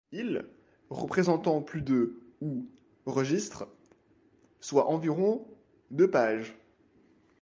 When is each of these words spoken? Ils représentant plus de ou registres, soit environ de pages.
Ils 0.11 0.43
représentant 0.89 1.61
plus 1.61 1.83
de 1.83 2.19
ou 2.41 2.65
registres, 3.05 3.67
soit 4.59 4.87
environ 4.89 5.45
de 5.91 6.07
pages. 6.07 6.55